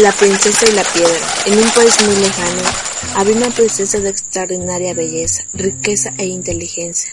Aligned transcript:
La 0.00 0.10
princesa 0.10 0.66
y 0.68 0.72
la 0.72 0.82
piedra. 0.82 1.20
En 1.46 1.56
un 1.56 1.70
país 1.70 1.96
muy 2.04 2.16
lejano, 2.16 2.62
había 3.14 3.36
una 3.36 3.50
princesa 3.50 4.00
de 4.00 4.08
extraordinaria 4.08 4.92
belleza, 4.92 5.44
riqueza 5.52 6.12
e 6.18 6.26
inteligencia, 6.26 7.12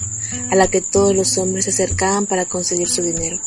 a 0.49 0.55
la 0.55 0.67
que 0.67 0.81
todos 0.81 1.15
los 1.15 1.37
hombres 1.37 1.65
se 1.65 1.71
acercaban 1.71 2.25
para 2.25 2.45
conseguir 2.45 2.89
su 2.89 3.03
dinero. 3.03 3.39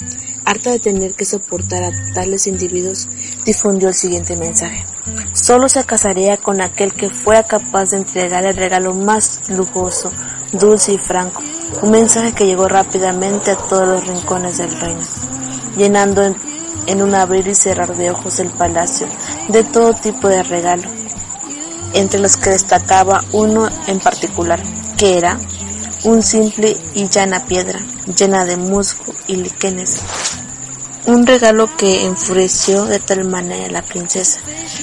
Harta 0.44 0.70
de 0.70 0.78
tener 0.78 1.14
que 1.14 1.24
soportar 1.24 1.82
a 1.82 2.12
tales 2.14 2.46
individuos, 2.46 3.08
difundió 3.44 3.88
el 3.88 3.94
siguiente 3.94 4.36
mensaje. 4.36 4.86
Solo 5.32 5.68
se 5.68 5.82
casaría 5.82 6.36
con 6.36 6.60
aquel 6.60 6.92
que 6.92 7.10
fuera 7.10 7.42
capaz 7.42 7.86
de 7.86 7.96
entregar 7.96 8.44
el 8.44 8.54
regalo 8.54 8.94
más 8.94 9.48
lujoso, 9.48 10.12
dulce 10.52 10.92
y 10.92 10.98
franco. 10.98 11.42
Un 11.82 11.90
mensaje 11.90 12.34
que 12.34 12.46
llegó 12.46 12.68
rápidamente 12.68 13.50
a 13.50 13.56
todos 13.56 13.88
los 13.88 14.06
rincones 14.06 14.58
del 14.58 14.70
reino, 14.80 15.02
llenando 15.76 16.22
en 16.22 16.53
un 16.92 17.14
abrir 17.14 17.48
y 17.48 17.54
cerrar 17.54 17.96
de 17.96 18.10
ojos 18.10 18.38
el 18.40 18.50
palacio 18.50 19.06
de 19.48 19.64
todo 19.64 19.94
tipo 19.94 20.28
de 20.28 20.42
regalo, 20.42 20.88
entre 21.92 22.20
los 22.20 22.36
que 22.36 22.50
destacaba 22.50 23.24
uno 23.32 23.68
en 23.86 24.00
particular, 24.00 24.62
que 24.96 25.16
era 25.18 25.38
un 26.04 26.22
simple 26.22 26.76
y 26.94 27.08
llana 27.08 27.46
piedra, 27.46 27.80
llena 28.16 28.44
de 28.44 28.56
musgo 28.56 29.14
y 29.26 29.36
líquenes. 29.36 30.00
Un 31.06 31.26
regalo 31.26 31.74
que 31.76 32.04
enfureció 32.04 32.84
de 32.86 32.98
tal 32.98 33.24
manera 33.24 33.66
a 33.66 33.70
la 33.70 33.82
princesa, 33.82 34.40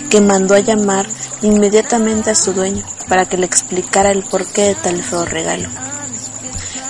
que 0.09 0.21
mandó 0.21 0.55
a 0.55 0.59
llamar 0.59 1.07
inmediatamente 1.41 2.29
a 2.29 2.35
su 2.35 2.53
dueño 2.53 2.83
para 3.07 3.25
que 3.25 3.37
le 3.37 3.45
explicara 3.45 4.11
el 4.11 4.23
porqué 4.23 4.67
de 4.67 4.75
tal 4.75 5.01
feo 5.01 5.25
regalo. 5.25 5.69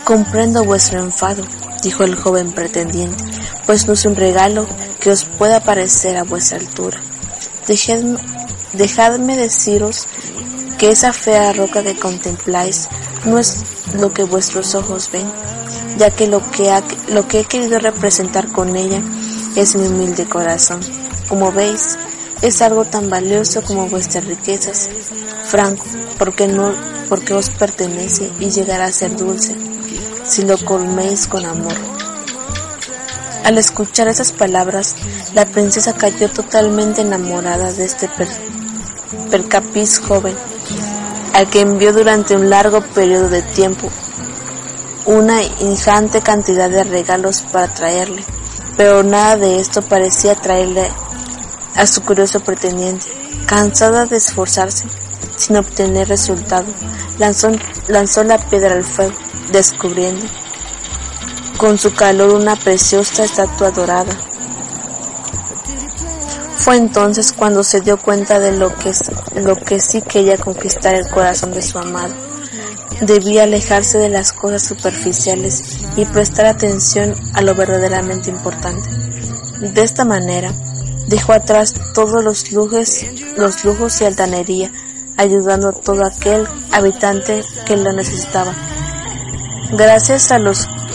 Comprendo 0.04 0.64
vuestro 0.66 1.00
enfado, 1.00 1.44
dijo 1.84 2.04
el 2.04 2.16
joven 2.16 2.52
pretendiente, 2.52 3.24
pues 3.66 3.88
no 3.88 3.94
es 3.94 4.06
un 4.06 4.16
regalo 4.16 4.68
que 5.02 5.10
os 5.10 5.26
pueda 5.26 5.60
parecer 5.60 6.16
a 6.16 6.24
vuestra 6.24 6.60
altura. 6.60 7.02
Dejadme, 7.68 9.36
deciros 9.36 10.08
que 10.78 10.92
esa 10.92 11.12
fea 11.12 11.52
roca 11.52 11.84
que 11.84 11.96
contempláis 11.96 12.88
no 13.26 13.38
es 13.38 13.64
lo 14.00 14.14
que 14.14 14.24
vuestros 14.24 14.76
ojos 14.76 15.10
ven, 15.12 15.30
ya 15.98 16.12
que 16.12 16.28
lo 16.28 16.50
que, 16.52 16.72
lo 17.10 17.28
que 17.28 17.42
he 17.42 17.46
querido 17.46 17.80
representar 17.80 18.48
con 18.52 18.76
ella 18.76 19.02
es 19.56 19.76
mi 19.76 19.88
humilde 19.88 20.26
corazón. 20.26 20.80
Como 21.28 21.52
veis, 21.52 21.98
es 22.42 22.62
algo 22.62 22.86
tan 22.86 23.10
valioso 23.10 23.62
como 23.62 23.88
vuestras 23.88 24.26
riquezas, 24.26 24.90
franco, 25.46 25.86
porque 26.18 26.48
no, 26.48 26.74
porque 27.10 27.34
os 27.34 27.50
pertenece 27.50 28.32
y 28.40 28.50
llegará 28.50 28.86
a 28.86 28.92
ser 28.92 29.16
dulce, 29.16 29.56
si 30.26 30.44
lo 30.44 30.58
colméis 30.58 31.28
con 31.28 31.46
amor. 31.46 32.01
Al 33.44 33.58
escuchar 33.58 34.08
esas 34.08 34.32
palabras, 34.32 34.96
la 35.34 35.46
princesa 35.46 35.94
cayó 35.94 36.30
totalmente 36.30 37.02
enamorada 37.02 37.72
de 37.72 37.86
este 37.86 38.08
percapiz 39.32 40.00
joven, 40.00 40.36
al 41.34 41.50
que 41.50 41.62
envió 41.62 41.92
durante 41.92 42.36
un 42.36 42.52
largo 42.52 42.82
periodo 42.82 43.30
de 43.30 43.42
tiempo 43.42 43.90
una 45.06 45.42
ingente 45.42 46.22
cantidad 46.22 46.70
de 46.70 46.84
regalos 46.84 47.42
para 47.52 47.74
traerle, 47.74 48.24
pero 48.78 49.02
nada 49.02 49.38
de 49.38 49.60
esto 49.60 49.82
parecía 49.82 50.36
traerle 50.36 50.88
a 51.76 51.88
su 51.88 52.04
curioso 52.04 52.42
pretendiente. 52.42 53.08
Cansada 53.48 54.06
de 54.06 54.18
esforzarse 54.18 54.86
sin 55.36 55.58
obtener 55.58 56.08
resultado, 56.08 56.68
lanzó, 57.18 57.52
lanzó 57.88 58.24
la 58.24 58.38
piedra 58.38 58.76
al 58.76 58.84
fuego, 58.84 59.16
descubriendo 59.52 60.26
con 61.62 61.78
su 61.78 61.94
calor 61.94 62.32
una 62.32 62.56
preciosa 62.56 63.24
estatua 63.24 63.70
dorada. 63.70 64.12
Fue 66.58 66.76
entonces 66.76 67.32
cuando 67.32 67.64
se 67.64 67.82
dio 67.82 67.98
cuenta 67.98 68.40
de 68.40 68.58
lo 68.58 68.76
que, 68.76 68.92
lo 69.36 69.56
que 69.56 69.80
sí 69.80 70.02
quería 70.02 70.40
conquistar 70.40 70.96
el 70.96 71.08
corazón 71.12 71.52
de 71.52 71.62
su 71.62 71.78
amado. 71.78 72.16
Debía 73.02 73.44
alejarse 73.44 74.00
de 74.00 74.10
las 74.10 74.34
cosas 74.34 74.64
superficiales 74.64 75.78
y 75.96 76.06
prestar 76.06 76.48
atención 76.48 77.14
a 77.36 77.44
lo 77.44 77.54
verdaderamente 77.54 78.32
importante. 78.32 78.90
De 79.60 79.84
esta 79.84 80.04
manera, 80.04 80.52
dejó 81.10 81.34
atrás 81.34 81.76
todos 81.94 82.24
los 82.24 82.52
lujos, 82.52 83.06
los 83.38 83.64
lujos 83.64 84.02
y 84.02 84.06
altanería, 84.06 84.72
ayudando 85.16 85.70
a 85.70 85.74
todo 85.74 86.04
aquel 86.08 86.48
habitante 86.72 87.44
que 87.68 87.78
lo 87.78 87.94
necesitaba. 87.94 88.56
Gracias 89.74 90.32
a 90.32 90.40
los 90.40 90.68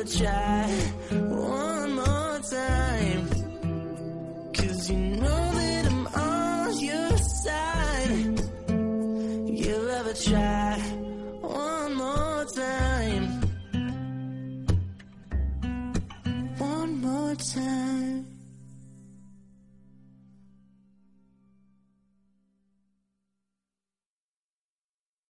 a 0.00 0.04
try 0.04 0.66
one 1.10 1.92
more 1.94 2.38
time. 2.50 3.28
Cause 4.54 4.90
you 4.90 4.96
know. 4.96 5.39